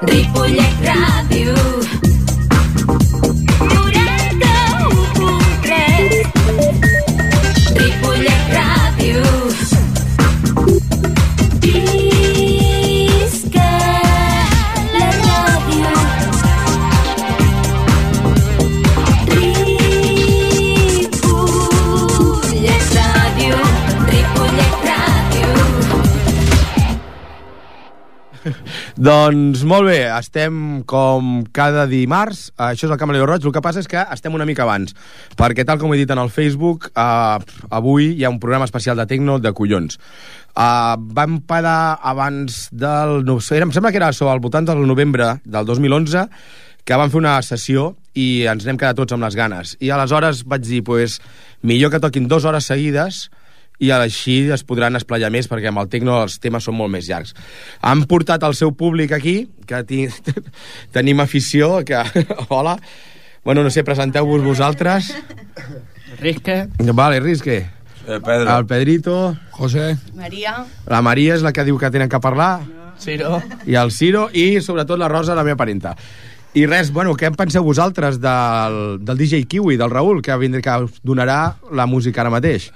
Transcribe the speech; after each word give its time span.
Ripollet 0.00 0.74
Ràdio. 0.82 2.11
Doncs 29.02 29.64
molt 29.66 29.88
bé, 29.88 30.04
estem 30.14 30.82
com 30.86 31.40
cada 31.50 31.88
dimarts, 31.90 32.52
això 32.54 32.86
és 32.86 32.92
el 32.92 32.98
Camaleo 33.00 33.24
Roig, 33.26 33.42
el 33.42 33.54
que 33.54 33.62
passa 33.64 33.80
és 33.82 33.88
que 33.90 33.98
estem 34.14 34.36
una 34.36 34.46
mica 34.46 34.62
abans, 34.62 34.94
perquè 35.34 35.64
tal 35.66 35.80
com 35.80 35.90
he 35.90 35.98
dit 35.98 36.12
en 36.14 36.20
el 36.22 36.30
Facebook, 36.30 36.86
eh, 36.92 37.56
avui 37.74 38.12
hi 38.12 38.22
ha 38.22 38.30
un 38.30 38.38
programa 38.38 38.68
especial 38.68 39.00
de 39.00 39.08
Tecno 39.10 39.40
de 39.42 39.50
collons. 39.58 39.98
Uh, 40.52 40.94
vam 41.16 41.40
parar 41.48 41.98
abans 41.98 42.68
del... 42.70 43.24
No 43.26 43.40
sé, 43.42 43.58
em 43.64 43.74
sembla 43.74 43.90
que 43.90 43.98
era 43.98 44.12
sobre 44.14 44.36
al 44.36 44.44
voltant 44.44 44.70
del 44.70 44.86
novembre 44.86 45.32
del 45.42 45.66
2011, 45.66 46.28
que 46.86 46.98
vam 47.00 47.10
fer 47.10 47.22
una 47.24 47.34
sessió 47.42 47.96
i 48.14 48.44
ens 48.52 48.68
n'hem 48.68 48.78
quedat 48.78 49.02
tots 49.02 49.16
amb 49.16 49.26
les 49.26 49.34
ganes. 49.34 49.74
I 49.82 49.90
aleshores 49.90 50.44
vaig 50.46 50.68
dir, 50.68 50.84
pues, 50.86 51.18
millor 51.66 51.90
que 51.90 52.04
toquin 52.04 52.30
dues 52.30 52.46
hores 52.46 52.70
seguides 52.70 53.24
i 53.82 53.90
així 53.90 54.36
es 54.54 54.62
podran 54.62 54.94
esplayar 54.98 55.32
més 55.34 55.48
perquè 55.50 55.72
amb 55.72 55.82
el 55.82 55.90
Tecno 55.90 56.20
els 56.22 56.38
temes 56.42 56.68
són 56.68 56.76
molt 56.78 56.92
més 56.92 57.08
llargs. 57.10 57.34
Han 57.82 58.04
portat 58.10 58.44
el 58.46 58.54
seu 58.58 58.74
públic 58.78 59.14
aquí, 59.16 59.36
que 59.66 59.82
ti... 59.88 60.04
tenim 60.96 61.22
afició, 61.24 61.80
que... 61.86 61.98
Hola. 62.54 62.76
Bueno, 63.42 63.64
no 63.66 63.70
sé, 63.74 63.82
presenteu-vos 63.82 64.44
vosaltres. 64.44 65.10
Risque. 66.20 66.68
Vale, 66.94 67.18
Risque. 67.20 67.64
Eh, 68.06 68.20
Pedro. 68.22 68.58
El 68.58 68.66
Pedrito. 68.66 69.16
José. 69.50 69.96
Maria. 70.14 70.60
La 70.86 71.02
Maria 71.02 71.34
és 71.34 71.42
la 71.42 71.50
que 71.54 71.66
diu 71.66 71.78
que 71.78 71.90
tenen 71.90 72.10
que 72.10 72.22
parlar. 72.22 72.60
Ciro. 73.02 73.40
I 73.66 73.80
el 73.82 73.90
Ciro. 73.90 74.28
I, 74.30 74.60
sobretot, 74.62 75.00
la 75.00 75.10
Rosa, 75.10 75.34
la 75.34 75.42
meva 75.42 75.58
parenta. 75.58 75.96
I 76.54 76.68
res, 76.68 76.92
bueno, 76.94 77.16
què 77.18 77.32
en 77.32 77.34
penseu 77.34 77.64
vosaltres 77.66 78.20
del, 78.22 78.78
del 79.02 79.18
DJ 79.18 79.46
Kiwi, 79.50 79.78
del 79.80 79.90
Raül, 79.90 80.22
que, 80.22 80.36
vindrà, 80.38 80.62
que 80.62 80.78
us 80.86 81.02
donarà 81.02 81.56
la 81.72 81.88
música 81.90 82.22
ara 82.22 82.30
mateix? 82.30 82.70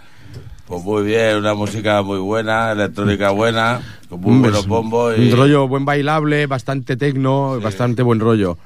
Pues 0.67 0.83
muy 0.83 1.05
bien, 1.05 1.37
una 1.37 1.55
música 1.55 2.03
muy 2.03 2.19
buena, 2.19 2.73
electrónica 2.73 3.31
buena, 3.31 3.81
con 4.09 4.21
muy 4.21 4.39
buenos 4.41 4.67
bombos 4.67 5.15
y... 5.17 5.31
Un 5.31 5.37
rollo 5.39 5.69
buen 5.69 5.85
bailable, 5.85 6.47
bastante 6.47 6.97
tecno, 6.97 7.55
Sí. 7.59 7.63
bastante 7.63 8.03
buen 8.03 8.19
rollo. 8.19 8.59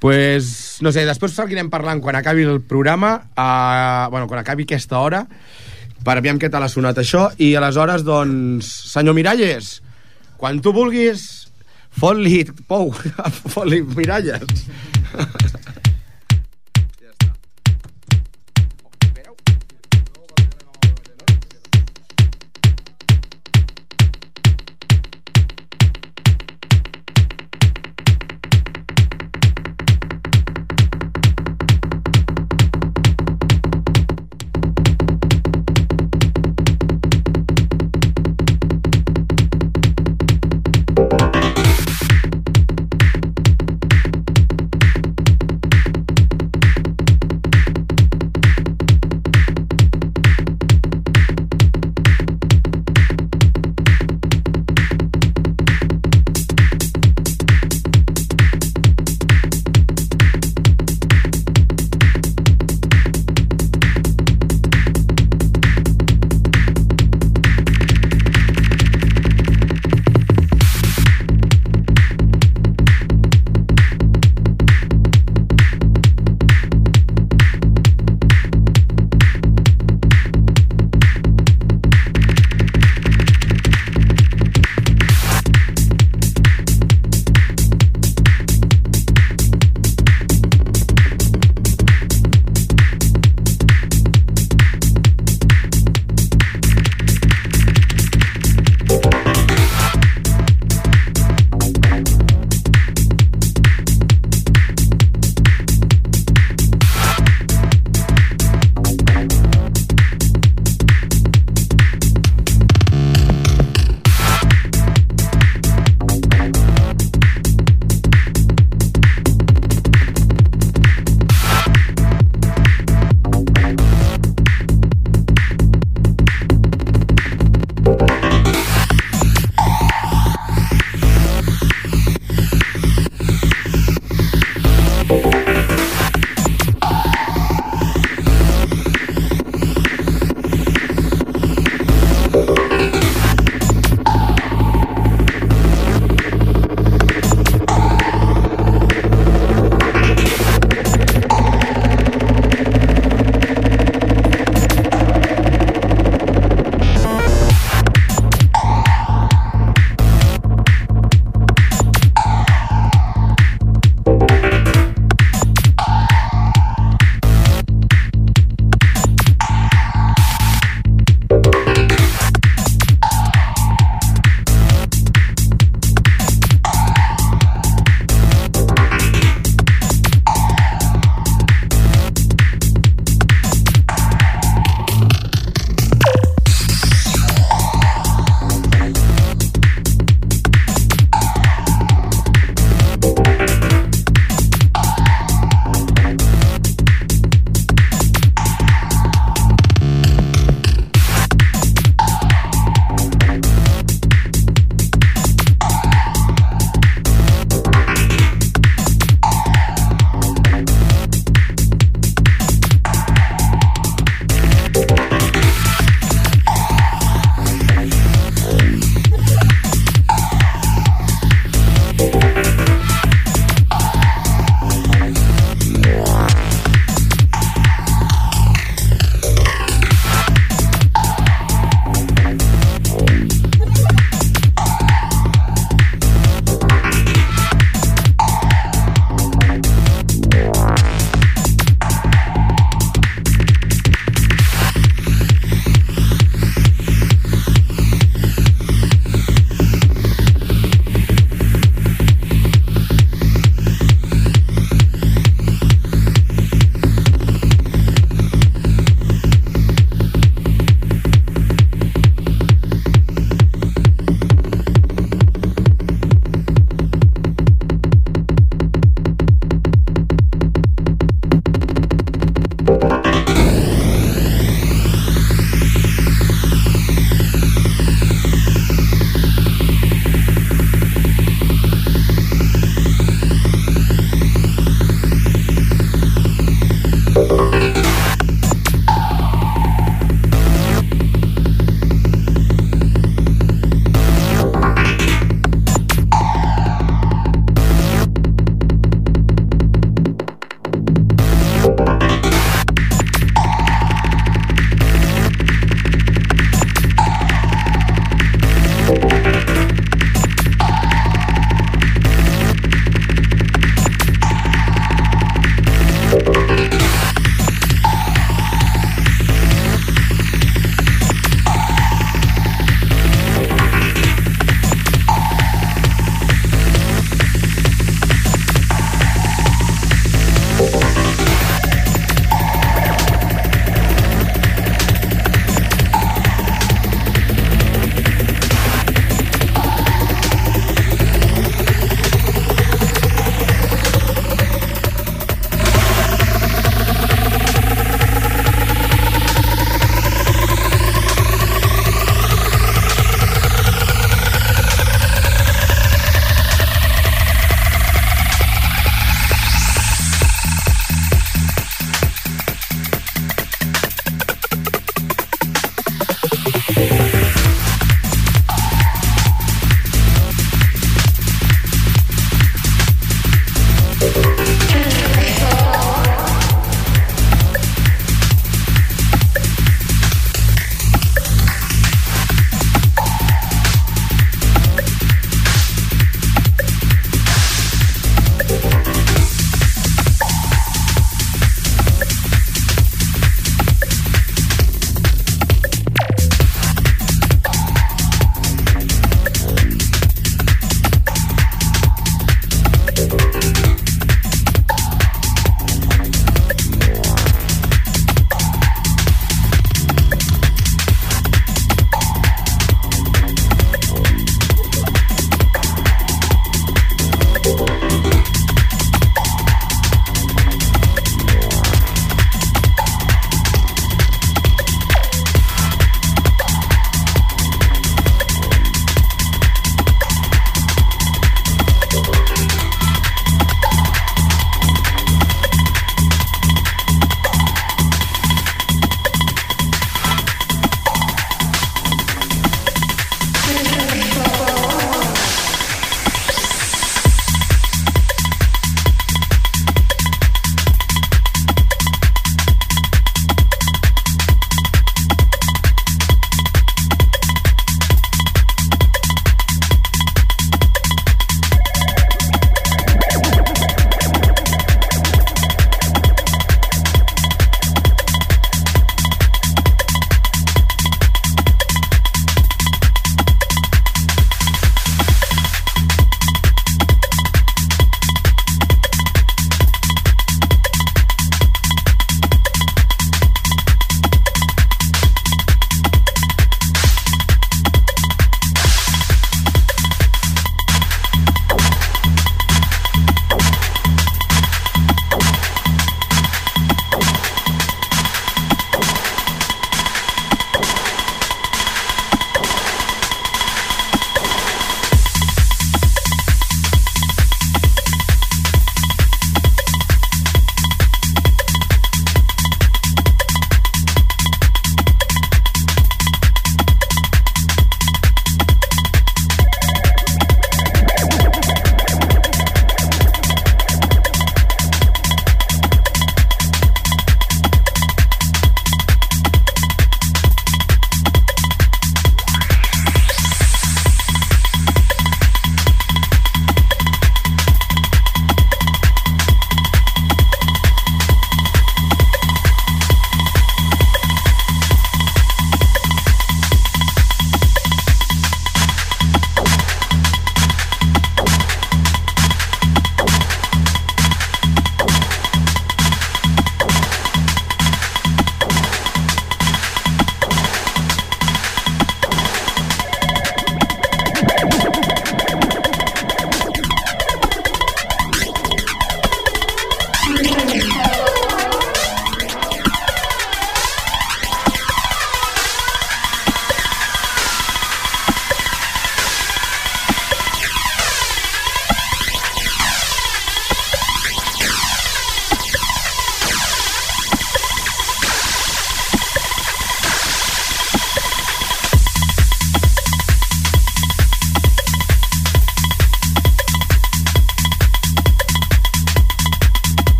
Pues, 0.00 0.78
no 0.82 0.90
sé, 0.92 1.06
després 1.06 1.32
seguirem 1.32 1.70
parlant 1.72 2.02
quan 2.02 2.18
acabi 2.18 2.42
el 2.44 2.58
programa, 2.60 3.14
uh, 3.38 4.10
bueno, 4.10 4.26
quan 4.26 4.42
acabi 4.42 4.66
aquesta 4.66 4.98
hora, 4.98 5.22
per 6.04 6.18
aviam 6.18 6.36
què 6.36 6.50
tal 6.52 6.66
ha 6.66 6.68
sonat 6.68 6.98
això, 7.00 7.30
i 7.38 7.54
aleshores, 7.56 8.02
doncs, 8.04 8.68
senyor 8.90 9.14
Miralles, 9.16 9.78
quan 10.36 10.58
tu 10.60 10.74
vulguis, 10.76 11.46
fot-li, 11.94 12.42
pou, 12.68 12.90
fot-li 13.54 13.80
Miralles. 13.94 14.66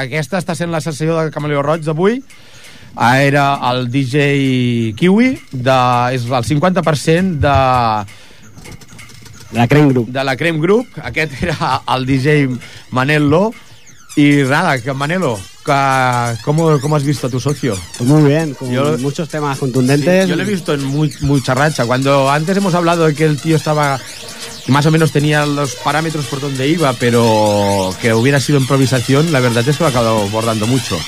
Aquesta 0.00 0.38
està 0.40 0.54
sent 0.56 0.70
la 0.72 0.80
sessió 0.80 1.18
de 1.20 1.30
Camaleó 1.30 1.62
Roig 1.62 1.82
d'avui. 1.86 2.22
Era 3.00 3.54
el 3.70 3.86
DJ 3.90 4.94
Kiwi, 4.98 5.28
de, 5.52 5.76
és 6.16 6.24
el 6.26 6.44
50% 6.48 7.38
de, 7.38 7.54
La 9.52 9.66
Creme 9.68 9.88
Group. 9.92 10.08
de 10.10 10.24
la 10.24 10.36
Creme 10.36 10.58
Group. 10.60 10.86
Aquest 11.02 11.32
era 11.42 11.82
el 11.96 12.06
DJ 12.06 12.48
Manello. 12.90 13.52
Y 14.16 14.42
nada, 14.42 14.80
que 14.82 14.92
Manelo, 14.92 15.38
que, 15.64 16.34
¿cómo, 16.44 16.80
¿cómo 16.80 16.96
has 16.96 17.04
visto 17.04 17.28
a 17.28 17.30
tu 17.30 17.38
socio? 17.38 17.76
Muy 18.00 18.24
bien, 18.28 18.54
con 18.54 18.68
Yo- 18.72 18.98
muchos 18.98 19.28
temas 19.28 19.54
Sí, 19.56 19.60
contundentes. 19.60 20.28
yo 20.28 20.34
lo 20.34 20.42
he 20.42 20.46
visto 20.46 20.74
en 20.74 20.84
muy, 20.84 21.14
mucha 21.20 21.54
racha. 21.54 21.86
Cuando 21.86 22.28
antes 22.28 22.56
hemos 22.56 22.74
hablado 22.74 23.06
de 23.06 23.14
que 23.14 23.24
el 23.24 23.40
tío 23.40 23.54
estaba 23.54 24.00
más 24.66 24.86
o 24.86 24.90
menos 24.90 25.12
tenía 25.12 25.46
los 25.46 25.74
parámetros 25.76 26.26
por 26.26 26.40
donde 26.40 26.68
iba, 26.68 26.92
pero 26.94 27.94
que 28.00 28.14
hubiera 28.14 28.40
sido 28.40 28.58
improvisación, 28.58 29.32
la 29.32 29.40
verdad 29.40 29.66
es 29.68 29.76
que 29.76 29.82
lo 29.82 29.88
ha 29.88 29.90
acabado 29.90 30.28
bordando 30.28 30.66
mucho. 30.66 30.98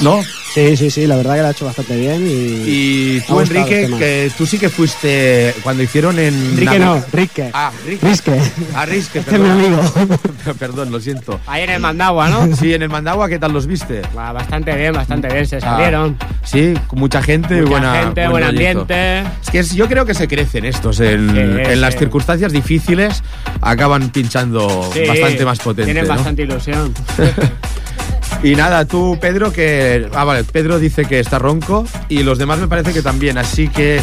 ¿No? 0.00 0.20
Sí, 0.52 0.76
sí, 0.76 0.90
sí, 0.90 1.06
la 1.06 1.16
verdad 1.16 1.36
que 1.36 1.40
lo 1.42 1.46
ha 1.48 1.50
hecho 1.52 1.64
bastante 1.64 1.96
bien. 1.96 2.26
Y, 2.26 3.16
Y 3.16 3.20
tú, 3.26 3.40
Enrique, 3.40 3.88
que 3.98 4.30
tú 4.36 4.44
sí 4.44 4.58
que 4.58 4.68
fuiste 4.68 5.54
cuando 5.62 5.82
hicieron 5.82 6.18
en... 6.18 6.34
Enrique 6.34 6.72
Navi- 6.78 6.78
no, 6.78 7.04
Rique. 7.10 7.50
Ah, 7.54 7.70
Rique. 7.86 8.06
Risque. 8.06 8.38
Ah, 8.74 8.84
Risque, 8.84 9.20
Este 9.20 9.34
es 9.34 9.40
mi 9.40 9.48
perdón. 9.48 9.64
amigo. 9.64 10.18
perdón, 10.58 10.90
lo 10.92 11.00
siento. 11.00 11.40
Ahí 11.46 11.62
en 11.62 11.70
el 11.70 11.80
Mandagua, 11.80 12.28
¿no? 12.28 12.54
Sí, 12.56 12.74
en 12.74 12.82
el 12.82 12.90
Mandagua, 12.90 13.30
¿qué 13.30 13.38
tal 13.38 13.52
los 13.52 13.66
viste? 13.66 14.02
Bastante 14.14 14.76
bien, 14.76 14.92
bastante 14.92 15.28
bien, 15.32 15.46
se 15.46 15.56
Ah, 15.56 15.60
salieron. 15.60 16.18
sí, 16.44 16.74
con 16.86 16.98
mucha 16.98 17.22
gente 17.22 17.54
Mucha 17.56 17.70
buena, 17.70 18.02
gente, 18.02 18.28
buen 18.28 18.44
ambiente. 18.44 19.20
Es 19.20 19.50
que 19.50 19.58
es- 19.60 19.74
yo 19.74 19.88
creo 19.88 20.04
que 20.04 20.12
se 20.14 20.28
crecen 20.28 20.66
estos 20.66 21.00
en, 21.00 21.30
Sí, 21.30 21.38
en 21.72 21.80
las 21.80 21.94
sí. 21.94 22.00
circunstancias 22.00 22.52
difíciles 22.52 23.22
acaban 23.62 24.10
pinchando 24.10 24.90
Sí, 24.92 25.00
bastante 25.08 25.44
más 25.46 25.58
potente. 25.60 25.84
Tienen 25.92 26.06
¿no? 26.08 26.14
bastante 26.14 26.42
ilusión. 26.42 26.92
Y 28.42 28.54
nada, 28.56 28.84
tú 28.86 29.18
Pedro 29.20 29.52
que 29.52 30.08
ah 30.14 30.24
vale, 30.24 30.44
Pedro 30.44 30.78
dice 30.78 31.04
que 31.04 31.20
está 31.20 31.38
ronco 31.38 31.86
y 32.08 32.22
los 32.22 32.38
demás 32.38 32.58
me 32.58 32.68
parece 32.68 32.92
que 32.92 33.02
también, 33.02 33.38
así 33.38 33.68
que 33.68 34.00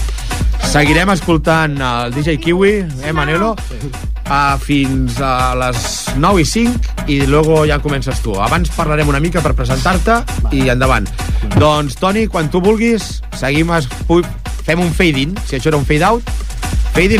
seguirem 0.69 1.09
escoltant 1.09 1.79
el 1.81 2.13
DJ 2.13 2.37
Kiwi, 2.39 2.85
eh 3.03 3.13
Manelo, 3.13 3.55
a 4.29 4.57
fins 4.61 5.17
a 5.19 5.55
les 5.57 6.13
9 6.15 6.41
i 6.41 6.45
5 6.45 7.07
i 7.07 7.25
luego 7.25 7.65
ja 7.65 7.79
comences 7.81 8.21
tu. 8.21 8.35
Abans 8.39 8.69
parlarem 8.75 9.09
una 9.09 9.19
mica 9.19 9.41
per 9.41 9.55
presentar-te 9.57 10.21
i 10.53 10.69
endavant. 10.69 11.09
Doncs 11.57 11.97
Toni, 11.97 12.27
quan 12.27 12.51
tu 12.53 12.61
vulguis, 12.61 13.23
seguim 13.33 13.73
es, 13.73 13.89
fem 14.63 14.85
un 14.85 14.93
fade 14.93 15.25
in, 15.25 15.35
si 15.45 15.57
això 15.57 15.73
era 15.73 15.81
un 15.81 15.89
fade 15.89 16.05
out, 16.05 16.37
fade 16.93 17.17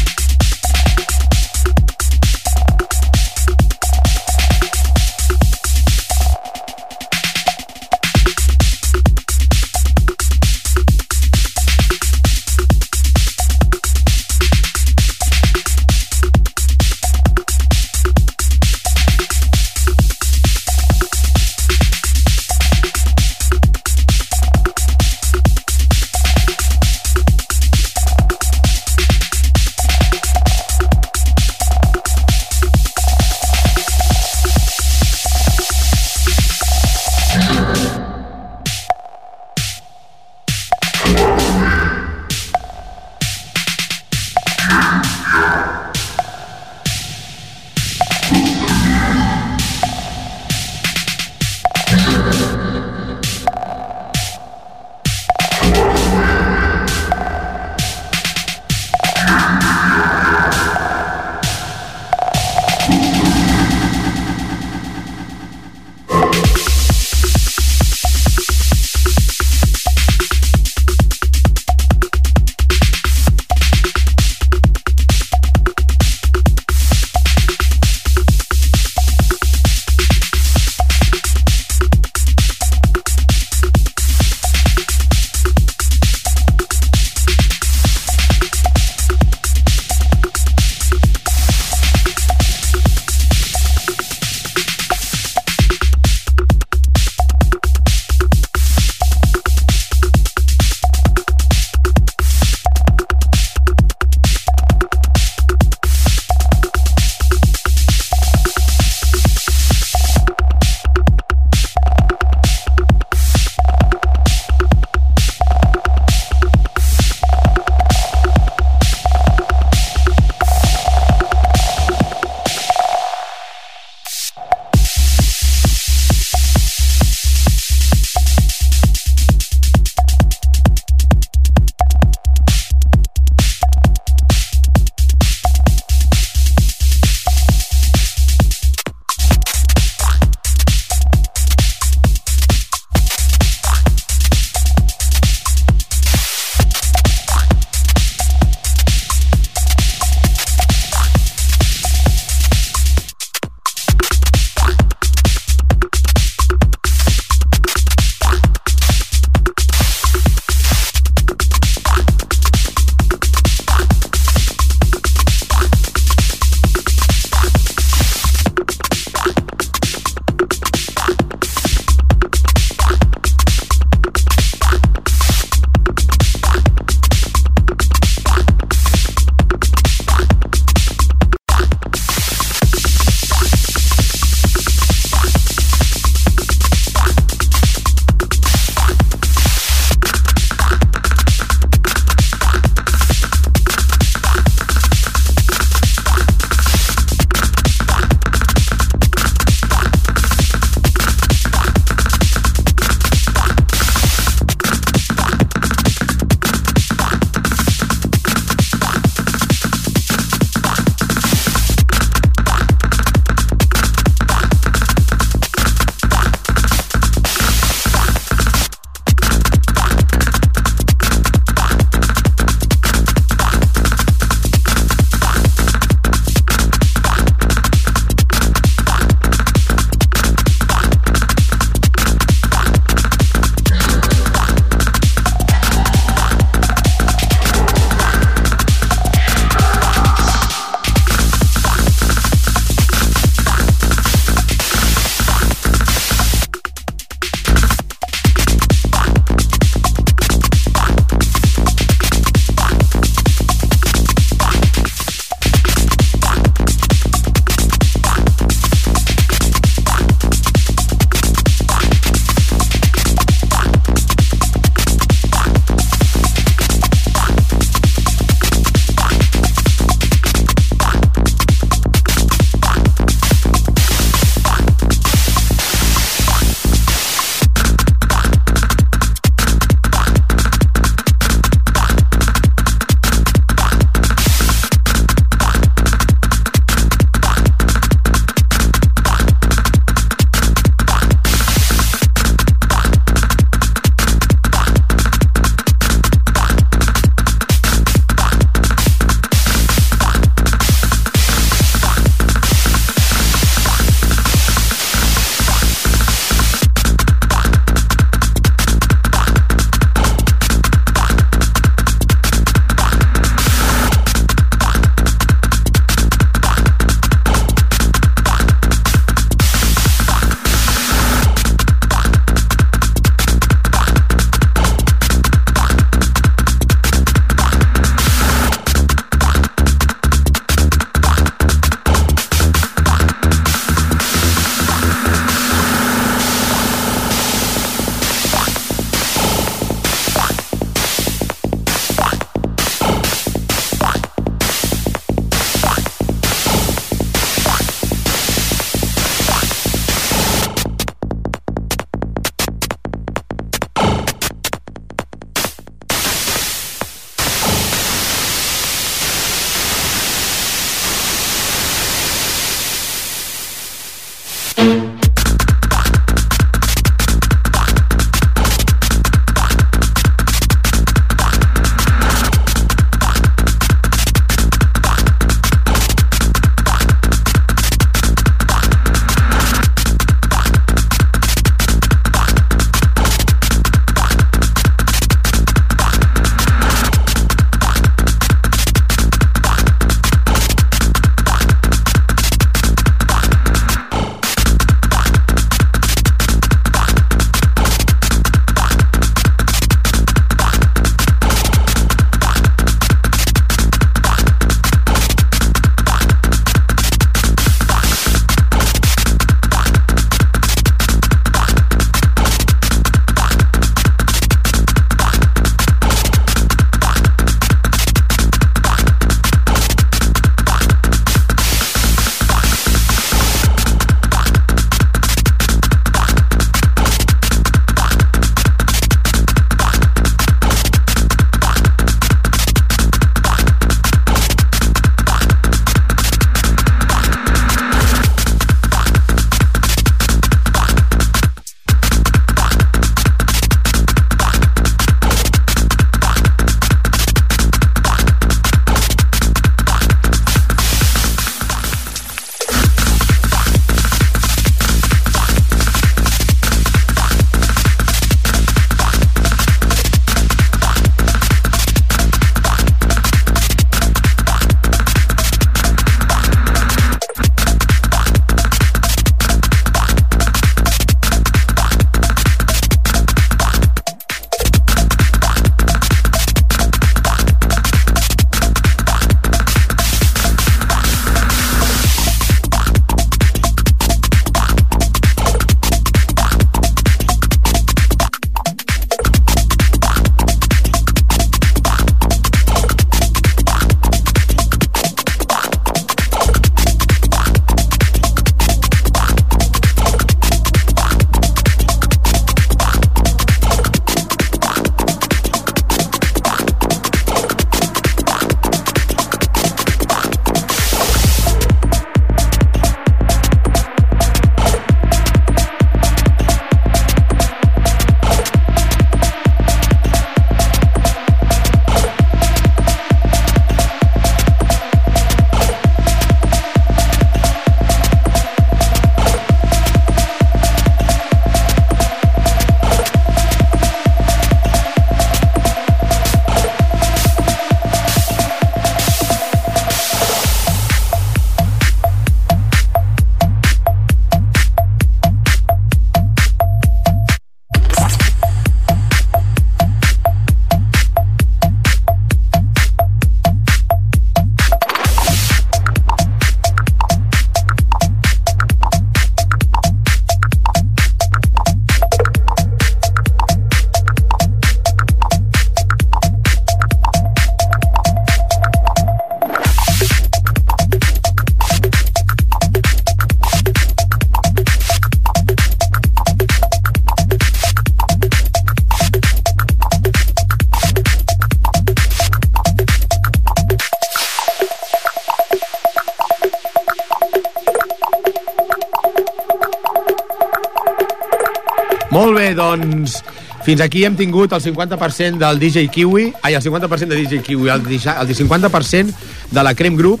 bé, 592.32 592.38
doncs 592.38 592.98
fins 593.44 593.60
aquí 593.64 593.84
hem 593.84 593.96
tingut 593.98 594.32
el 594.32 594.42
50% 594.42 595.18
del 595.18 595.38
DJ 595.42 595.68
Kiwi, 595.68 596.12
ai, 596.22 596.34
el 596.34 596.42
50% 596.42 596.86
de 596.88 596.96
DJ 596.96 597.22
Kiwi, 597.22 597.48
el, 597.50 597.60
el 597.66 598.16
50% 598.16 598.94
de 599.30 599.42
la 599.42 599.54
Creme 599.54 599.76
Group, 599.76 600.00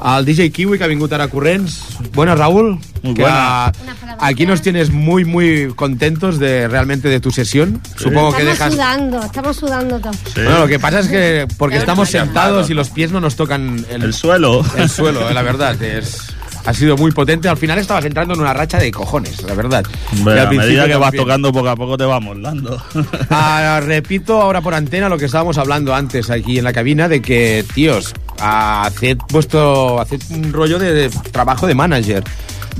el 0.00 0.24
DJ 0.24 0.50
Kiwi 0.50 0.78
que 0.78 0.84
ha 0.84 0.88
vingut 0.88 1.12
ara 1.12 1.28
corrents. 1.28 1.82
Buenas, 2.14 2.38
Raúl. 2.38 2.78
Muy 3.02 3.14
que 3.14 3.20
buenas. 3.22 3.72
aquí 4.18 4.46
nos 4.46 4.62
tienes 4.62 4.90
muy, 4.90 5.26
muy 5.26 5.72
contentos 5.76 6.38
de 6.38 6.68
realmente 6.68 7.08
de 7.08 7.20
tu 7.20 7.30
sesión. 7.30 7.82
Supongo 7.96 8.32
que 8.32 8.50
Estamos 8.50 8.58
dejas... 8.58 8.72
sudando, 8.72 9.22
estamos 9.22 9.56
sudando 9.58 10.00
todos. 10.00 10.16
Sí. 10.16 10.32
Bueno, 10.42 10.60
lo 10.60 10.68
que 10.68 10.78
pasa 10.78 11.00
es 11.00 11.08
que 11.08 11.46
porque 11.58 11.76
estamos 11.76 12.08
sentados 12.08 12.70
y 12.70 12.74
los 12.74 12.88
pies 12.88 13.12
no 13.12 13.20
nos 13.20 13.36
tocan 13.36 13.84
el, 13.90 14.02
El 14.02 14.14
suelo. 14.14 14.64
el 14.78 14.88
suelo, 14.88 15.28
eh, 15.28 15.34
la 15.34 15.42
verdad. 15.42 15.80
Es, 15.82 16.29
ha 16.64 16.74
sido 16.74 16.96
muy 16.96 17.12
potente. 17.12 17.48
Al 17.48 17.56
final 17.56 17.78
estabas 17.78 18.04
entrando 18.04 18.34
en 18.34 18.40
una 18.40 18.52
racha 18.52 18.78
de 18.78 18.90
cojones, 18.90 19.42
la 19.42 19.54
verdad. 19.54 19.84
Al 20.26 20.38
a 20.38 20.50
medida 20.50 20.86
que 20.86 20.96
vas 20.96 21.12
tocando 21.12 21.52
poco 21.52 21.68
a 21.68 21.76
poco 21.76 21.96
te 21.96 22.04
vas 22.04 22.22
moldando. 22.22 22.82
Ah, 23.32 23.80
repito 23.84 24.40
ahora 24.40 24.60
por 24.60 24.74
antena 24.74 25.08
lo 25.08 25.16
que 25.16 25.26
estábamos 25.26 25.56
hablando 25.58 25.94
antes 25.94 26.30
aquí 26.30 26.58
en 26.58 26.64
la 26.64 26.72
cabina 26.72 27.08
de 27.08 27.22
que, 27.22 27.64
tíos, 27.74 28.12
haced 28.40 29.18
vuestro, 29.30 30.00
haced 30.00 30.20
un 30.30 30.52
rollo 30.52 30.78
de, 30.78 30.92
de 30.92 31.10
trabajo 31.30 31.66
de 31.66 31.74
manager. 31.74 32.24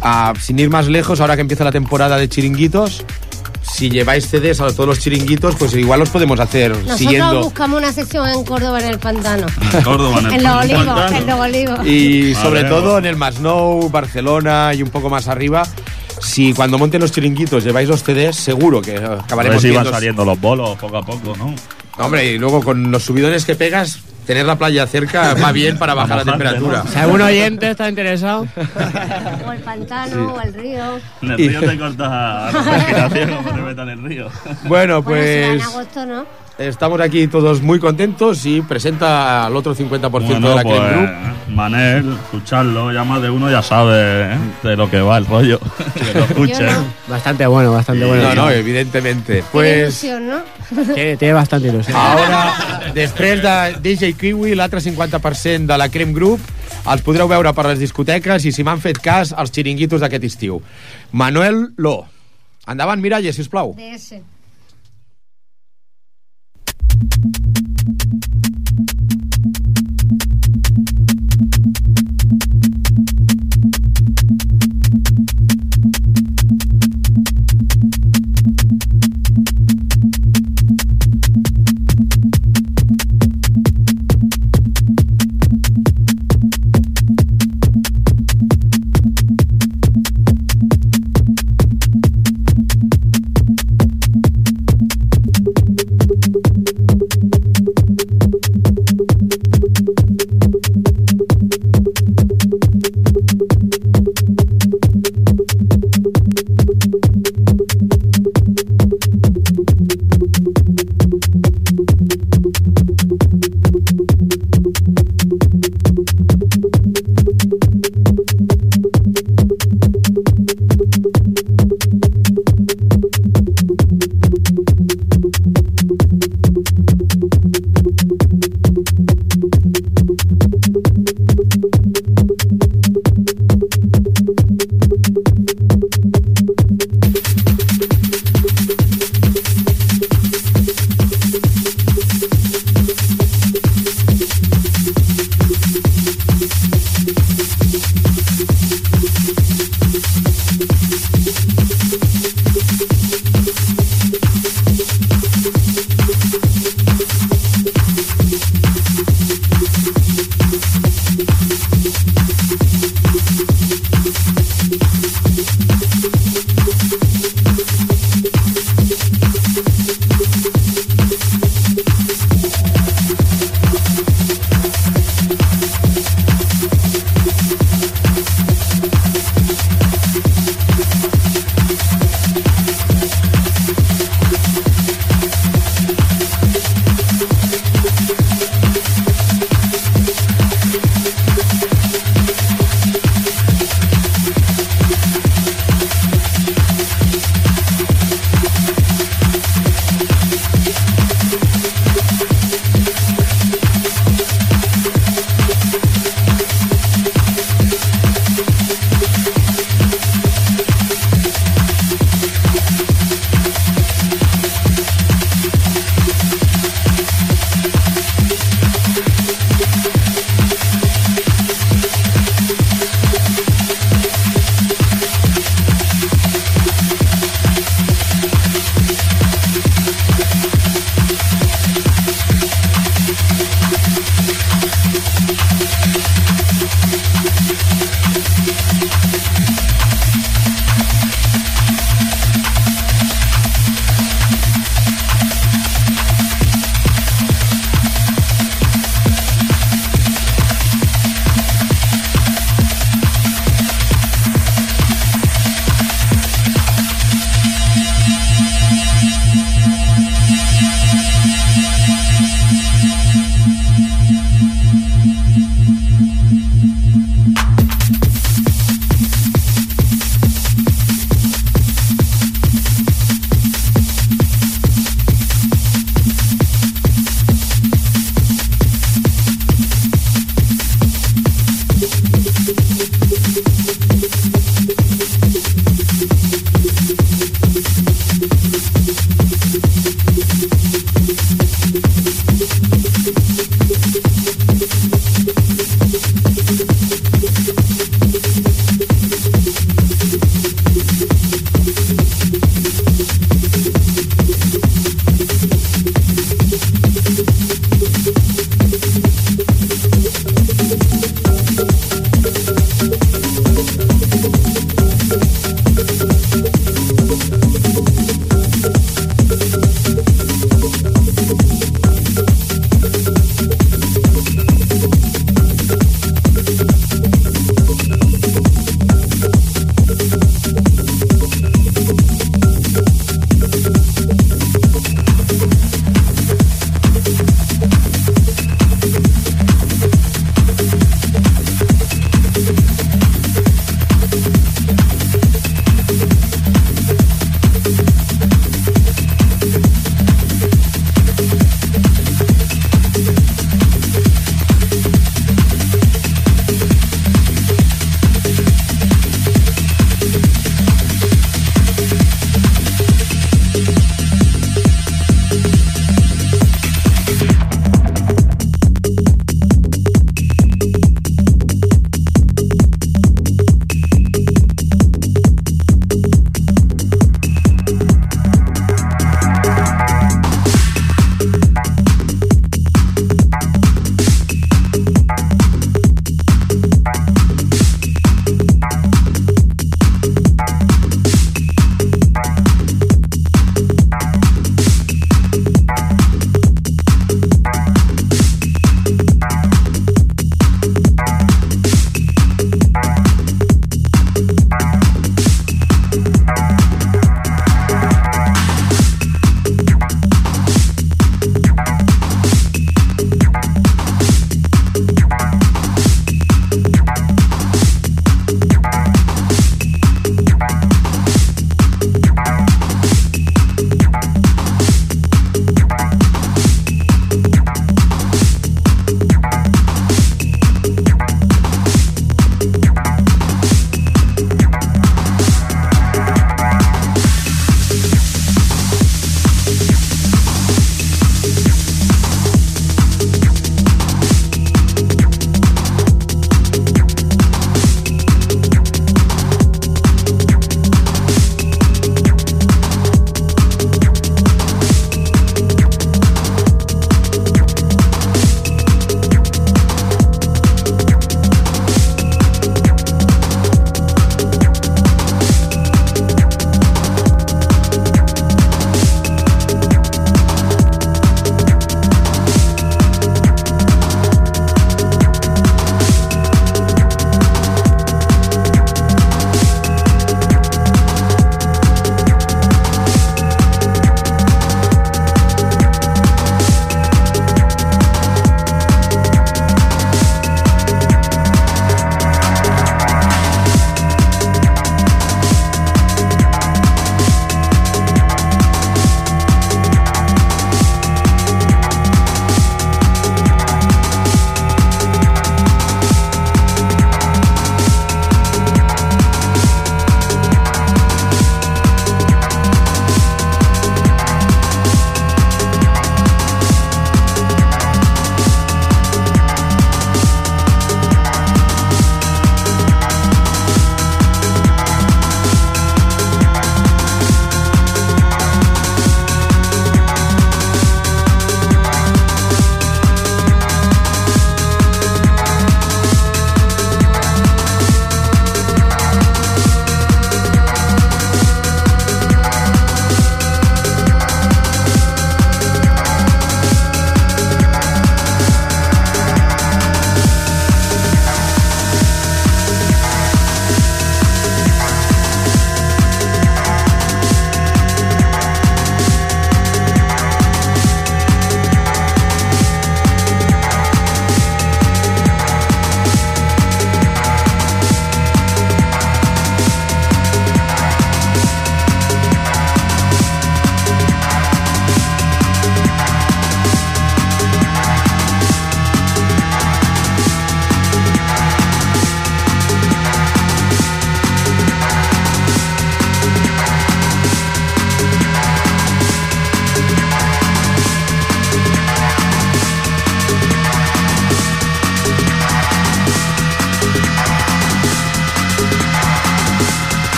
Ah, 0.00 0.32
sin 0.40 0.58
ir 0.58 0.70
más 0.70 0.88
lejos, 0.88 1.20
ahora 1.20 1.36
que 1.36 1.42
empieza 1.42 1.64
la 1.64 1.72
temporada 1.72 2.16
de 2.16 2.28
chiringuitos, 2.28 3.04
si 3.62 3.90
lleváis 3.90 4.26
CDs 4.28 4.60
a 4.60 4.66
todos 4.72 4.86
los 4.86 4.98
chiringuitos, 4.98 5.54
pues 5.56 5.74
igual 5.74 6.00
los 6.00 6.08
podemos 6.10 6.38
hacer 6.40 6.70
Nosotros 6.72 6.98
siguiendo. 6.98 7.40
buscamos 7.44 7.78
una 7.78 7.92
sesión 7.92 8.28
en 8.28 8.44
Córdoba 8.44 8.80
en 8.80 8.86
el 8.88 8.98
pantano. 8.98 9.46
Córdoba, 9.84 10.20
en 10.20 10.26
el 10.26 10.32
En 10.34 10.42
los 10.42 10.56
olivos, 10.64 11.12
en 11.12 11.26
los 11.26 11.40
olivos. 11.40 11.86
Y 11.86 12.34
sobre 12.34 12.64
todo 12.64 12.98
en 12.98 13.06
el 13.06 13.16
Masnou, 13.16 13.88
Barcelona 13.90 14.72
y 14.74 14.82
un 14.82 14.90
poco 14.90 15.08
más 15.10 15.28
arriba. 15.28 15.62
Si 16.20 16.52
cuando 16.52 16.78
monten 16.78 17.00
los 17.00 17.12
chiringuitos 17.12 17.62
lleváis 17.62 17.88
los 17.88 18.02
CDs, 18.02 18.34
seguro 18.36 18.82
que 18.82 18.94
eh, 18.94 18.96
A 18.96 19.00
ver 19.08 19.18
acabaremos 19.20 19.62
si 19.62 19.68
van 19.68 19.74
viendo- 19.84 19.90
saliendo 19.92 20.24
los 20.24 20.40
bolos 20.40 20.76
poco 20.78 20.96
a 20.96 21.02
poco, 21.06 21.36
¿no? 21.36 21.54
Hombre, 21.98 22.32
y 22.32 22.38
luego 22.38 22.62
con 22.62 22.90
los 22.90 23.04
subidones 23.04 23.44
que 23.44 23.54
pegas, 23.54 23.98
tener 24.28 24.44
la 24.44 24.56
playa 24.56 24.86
cerca 24.86 25.32
va 25.42 25.52
bien 25.52 25.78
para 25.78 25.94
bajar 25.94 26.18
la 26.18 26.24
temperatura. 26.24 26.82
¿no? 26.84 26.90
Si 26.90 26.98
algún 26.98 27.22
oyente 27.22 27.70
está 27.70 27.88
interesado, 27.88 28.46
O 29.46 29.52
el 29.52 29.60
pantano, 29.60 30.34
o 30.34 30.40
el 30.42 30.52
río. 30.52 31.00
En 31.22 31.30
el 31.30 31.38
río 31.38 31.60
te 31.60 31.78
cortas 31.78 32.10
la 32.10 32.50
respiración 32.52 33.36
como 33.36 33.50
te 33.52 33.62
metas 33.62 33.82
en 33.84 33.88
el 33.88 34.02
río. 34.04 34.28
Bueno, 34.64 35.00
Bueno, 35.02 35.02
si 35.02 35.10
va 35.10 35.46
en 35.46 35.58
pues 35.58 35.66
agosto, 35.66 36.06
¿no? 36.06 36.26
estamos 36.58 37.00
aquí 37.00 37.28
todos 37.28 37.62
muy 37.62 37.78
contentos 37.78 38.44
y 38.44 38.60
presenta 38.60 39.46
al 39.46 39.56
otro 39.56 39.74
50% 39.74 40.10
de 40.10 40.10
Bueno, 40.10 40.54
la 40.56 40.62
pues, 40.62 40.78
Creme 40.78 40.92
Group. 40.92 41.54
Manel, 41.54 42.12
escucharlo, 42.12 42.92
ya 42.92 43.04
más 43.04 43.22
de 43.22 43.30
uno 43.30 43.50
ya 43.50 43.62
sabe 43.62 44.34
¿eh? 44.34 44.38
de 44.62 44.76
lo 44.76 44.90
que 44.90 45.00
va 45.00 45.16
el 45.16 45.24
rollo. 45.24 45.58
Que 45.94 46.18
lo 46.18 46.24
escuche. 46.24 46.64
No. 46.64 46.84
bastante 47.06 47.46
bueno, 47.46 47.72
bastante 47.72 48.04
bueno. 48.04 48.22
No, 48.24 48.34
no, 48.34 48.50
evidentemente. 48.50 49.42
Pues 49.52 50.02
ilusión, 50.04 50.28
¿no? 50.28 50.57
Tiene, 50.94 51.16
tiene 51.16 51.34
bastante 51.34 51.68
ilusión. 51.68 51.96
Ara, 51.96 52.92
després 52.94 53.40
de 53.42 53.54
DJ 53.82 54.12
Kiwi, 54.18 54.54
l'altre 54.54 54.80
50% 54.84 55.66
de 55.66 55.78
la 55.80 55.88
Creme 55.88 56.12
Group, 56.12 56.44
els 56.88 57.04
podreu 57.04 57.28
veure 57.30 57.52
per 57.56 57.66
les 57.70 57.80
discoteques 57.80 58.44
i, 58.44 58.52
si 58.52 58.64
m'han 58.66 58.80
fet 58.84 59.00
cas, 59.02 59.32
els 59.32 59.52
xiringuitos 59.54 60.04
d'aquest 60.04 60.28
estiu. 60.28 60.60
Manuel 61.12 61.70
Lo. 61.76 62.02
Endavant, 62.68 63.00
Miralles, 63.00 63.36
si 63.36 63.46
us 63.46 63.52
plau. 63.52 63.72
DS. 63.78 64.20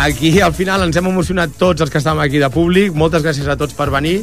Aquí 0.00 0.40
al 0.40 0.54
final 0.54 0.82
ens 0.86 0.96
hem 0.96 1.08
emocionat 1.10 1.52
tots 1.60 1.84
els 1.84 1.92
que 1.92 2.00
estàvem 2.00 2.24
aquí 2.24 2.40
de 2.40 2.50
públic. 2.52 2.94
Moltes 2.96 3.24
gràcies 3.26 3.48
a 3.48 3.56
tots 3.60 3.76
per 3.76 3.90
venir. 3.92 4.20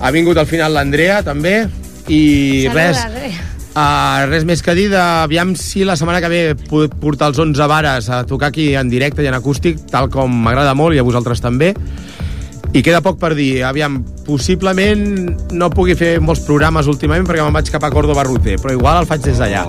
Ha 0.00 0.10
vingut 0.14 0.38
al 0.40 0.48
final 0.50 0.74
l'Andrea, 0.74 1.22
també. 1.26 1.64
I 2.08 2.22
Saluda, 2.66 2.80
res, 2.80 3.04
res. 3.14 3.42
Uh, 3.74 4.26
res 4.30 4.44
més 4.46 4.60
que 4.62 4.74
dir 4.78 4.86
de, 4.92 5.00
aviam 5.00 5.54
si 5.58 5.82
la 5.82 5.96
setmana 5.98 6.20
que 6.22 6.30
ve 6.30 6.42
puc 6.54 6.92
portar 7.02 7.32
els 7.32 7.40
11 7.42 7.66
vares 7.70 8.06
a 8.06 8.20
tocar 8.28 8.52
aquí 8.52 8.68
en 8.78 8.90
directe 8.90 9.24
i 9.24 9.30
en 9.30 9.34
acústic, 9.34 9.80
tal 9.90 10.10
com 10.14 10.30
m'agrada 10.44 10.76
molt 10.78 10.94
i 10.94 11.02
a 11.02 11.06
vosaltres 11.06 11.42
també. 11.42 11.72
I 12.74 12.82
queda 12.82 13.02
poc 13.02 13.20
per 13.22 13.34
dir. 13.38 13.62
Aviam, 13.66 14.00
possiblement 14.26 15.04
no 15.54 15.70
pugui 15.70 15.94
fer 15.98 16.16
molts 16.18 16.42
programes 16.46 16.90
últimament 16.90 17.26
perquè 17.26 17.46
me'n 17.46 17.54
vaig 17.54 17.70
cap 17.70 17.86
a 17.86 17.92
Córdoba 17.94 18.26
Ruter, 18.26 18.58
però 18.58 18.74
igual 18.74 19.02
el 19.02 19.10
faig 19.10 19.22
des 19.22 19.38
d'allà. 19.38 19.62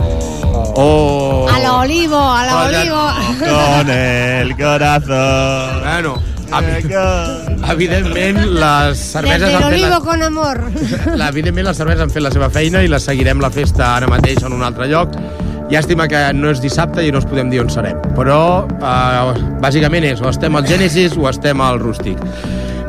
Oh. 0.75 1.44
A 1.44 1.44
lo 1.63 1.77
olivo, 1.79 2.17
a 2.19 2.45
lo 2.45 2.59
Hola. 2.65 2.81
olivo. 2.81 3.09
Con 3.39 3.89
el 3.95 4.55
corazón. 4.57 5.81
Bueno, 5.81 6.21
evi- 6.51 7.71
evidentment 7.71 8.37
les 8.45 8.97
cerveses 9.11 9.41
Desde 9.41 9.47
el 9.49 9.55
han 9.55 9.63
fet 9.63 9.73
olivo 9.73 9.89
la... 9.89 9.99
con 9.99 10.23
amor. 10.23 10.61
La, 11.15 11.29
evidentment 11.29 11.67
les 11.67 11.77
cerveses 11.77 12.01
han 12.01 12.09
fet 12.13 12.23
la 12.23 12.31
seva 12.31 12.49
feina 12.49 12.83
i 12.83 12.87
la 12.91 12.99
seguirem 12.99 13.41
la 13.41 13.49
festa 13.51 13.95
ara 13.95 14.07
mateix 14.11 14.43
en 14.43 14.53
un 14.53 14.63
altre 14.63 14.87
lloc. 14.91 15.15
Llàstima 15.71 16.05
que 16.07 16.19
no 16.37 16.51
és 16.53 16.59
dissabte 16.61 17.01
i 17.01 17.09
no 17.11 17.17
us 17.17 17.25
podem 17.25 17.49
dir 17.49 17.59
on 17.63 17.71
serem. 17.73 17.97
Però, 18.13 18.67
uh, 18.69 19.31
bàsicament 19.63 20.05
és, 20.11 20.21
o 20.21 20.29
estem 20.29 20.55
al 20.55 20.67
Genesis 20.69 21.15
o 21.17 21.25
estem 21.29 21.61
al 21.65 21.79
Rústic. 21.81 22.21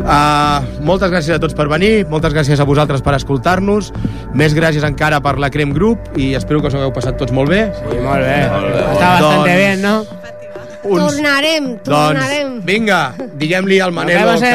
Uh, 0.06 0.62
moltes 0.86 1.10
gràcies 1.10 1.34
a 1.34 1.40
tots 1.42 1.56
per 1.58 1.64
venir, 1.66 2.04
moltes 2.06 2.30
gràcies 2.30 2.60
a 2.62 2.66
vosaltres 2.68 3.02
per 3.02 3.16
escoltar-nos, 3.16 3.88
més 4.38 4.54
gràcies 4.54 4.84
encara 4.86 5.18
per 5.24 5.32
la 5.42 5.50
Crem 5.50 5.72
Group 5.74 6.12
i 6.14 6.28
espero 6.38 6.60
que 6.62 6.70
us 6.70 6.76
hagueu 6.78 6.92
passat 6.94 7.18
tots 7.18 7.34
molt 7.34 7.50
bé. 7.50 7.64
Sí, 7.74 7.98
molt 8.04 8.22
bé. 8.22 8.36
Molt 8.52 8.68
bé, 8.70 8.84
Està 8.92 8.92
molt 8.94 8.94
bé. 8.94 9.00
bastante 9.02 9.50
Doncs- 9.50 9.58
bien, 9.58 9.82
¿no? 9.82 9.96
Tornarem, 10.86 11.64
tornarem. 11.82 12.50
Doncs, 12.52 12.64
vinga, 12.68 13.00
diguem-li 13.34 13.80
al 13.82 13.90
Manelo 13.90 14.36
que, 14.38 14.52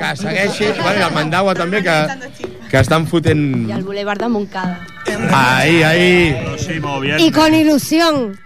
que 0.00 0.16
segueixi, 0.18 0.72
bueno, 0.80 0.98
i 0.98 1.04
al 1.06 1.14
Mandagua 1.14 1.54
també, 1.54 1.84
que, 1.86 1.98
que 2.72 2.80
estan 2.82 3.06
fotent... 3.06 3.44
I 3.68 3.76
al 3.78 3.84
Boulevard 3.86 4.26
de 4.26 4.32
Montcada. 4.34 4.80
Ahí, 5.32 5.82
ahí. 5.82 6.46
Viernes. 7.00 7.32
con 7.32 7.54
ilusión. 7.54 8.38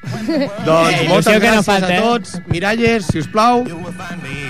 Doncs 0.65 1.09
moltes 1.09 1.35
il·lusió 1.35 1.41
que 1.41 1.51
no 1.51 1.61
gràcies 1.61 1.67
falta, 1.67 1.87
a 1.87 1.97
eh? 1.97 2.01
tots. 2.01 2.41
Miralles, 2.47 3.07
si 3.11 3.19
us 3.21 3.29
plau, 3.29 3.65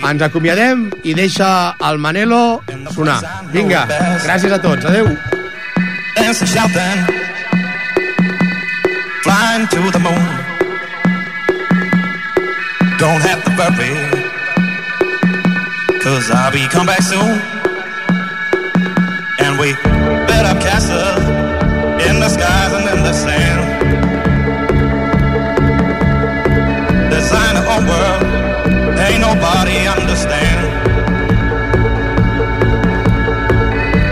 ens 0.05 0.23
acomiadem 0.23 0.91
i 1.03 1.15
deixa 1.15 1.75
el 1.89 1.99
Manelo 1.99 2.63
sonar. 2.95 3.21
Vinga, 3.53 3.87
gràcies 4.25 4.53
a 4.53 4.61
tots. 4.63 4.85
Adeu. 4.85 5.09
flying 9.25 9.67
to 9.69 9.91
the 9.91 9.99
moon. 9.99 10.25
Don't 12.99 13.23
have 13.23 13.41
to 13.45 13.51
worry, 13.59 13.93
cause 16.01 16.31
I'll 16.31 16.53
be 16.53 16.69
come 16.69 16.87
back 16.87 17.03
soon. 17.03 17.41
And 19.41 19.59
we 19.59 19.73
built 20.29 20.47
up 20.47 20.61
castles 20.61 21.34
ain't 29.07 29.21
nobody 29.21 29.77
understand. 29.87 30.61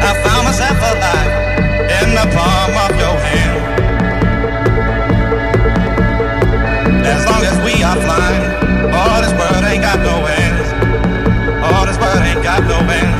I 0.09 0.11
found 0.25 0.45
myself 0.49 0.79
alive 0.93 1.33
in 2.01 2.09
the 2.19 2.27
palm 2.37 2.73
of 2.85 2.93
your 3.03 3.17
hand. 3.27 3.59
As 7.07 7.25
long 7.27 7.43
as 7.51 7.57
we 7.65 7.83
are 7.83 7.99
flying, 8.07 8.45
all 8.93 9.19
this 9.25 9.33
world 9.41 9.65
ain't 9.65 9.83
got 9.83 9.99
no 10.01 10.17
ends. 10.43 10.69
All 11.65 11.87
this 11.87 11.99
world 11.99 12.23
ain't 12.29 12.43
got 12.43 12.63
no 12.65 12.79
ends. 12.91 13.12